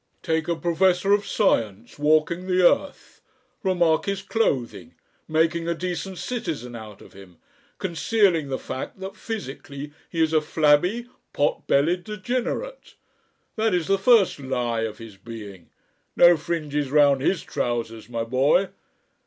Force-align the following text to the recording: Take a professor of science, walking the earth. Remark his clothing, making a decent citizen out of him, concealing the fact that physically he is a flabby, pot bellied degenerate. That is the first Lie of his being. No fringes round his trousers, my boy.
Take 0.23 0.47
a 0.47 0.55
professor 0.55 1.13
of 1.13 1.27
science, 1.27 1.99
walking 1.99 2.47
the 2.47 2.63
earth. 2.67 3.21
Remark 3.61 4.05
his 4.05 4.23
clothing, 4.23 4.95
making 5.27 5.67
a 5.67 5.75
decent 5.75 6.17
citizen 6.17 6.75
out 6.75 7.03
of 7.03 7.13
him, 7.13 7.37
concealing 7.77 8.49
the 8.49 8.57
fact 8.57 8.99
that 8.99 9.15
physically 9.15 9.93
he 10.09 10.23
is 10.23 10.33
a 10.33 10.41
flabby, 10.41 11.05
pot 11.33 11.67
bellied 11.67 12.03
degenerate. 12.03 12.95
That 13.57 13.75
is 13.75 13.85
the 13.85 13.99
first 13.99 14.39
Lie 14.39 14.81
of 14.81 14.97
his 14.97 15.17
being. 15.17 15.69
No 16.15 16.35
fringes 16.35 16.89
round 16.89 17.21
his 17.21 17.43
trousers, 17.43 18.09
my 18.09 18.23
boy. 18.23 18.69